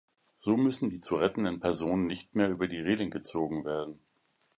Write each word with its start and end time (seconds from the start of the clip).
So 0.39 0.57
müssen 0.57 0.89
die 0.89 0.97
zu 0.97 1.13
rettenden 1.13 1.59
Personen 1.59 2.07
nicht 2.07 2.33
mehr 2.33 2.49
über 2.49 2.67
die 2.67 2.79
Reling 2.79 3.11
gezogen 3.11 3.65
werden. 3.65 3.99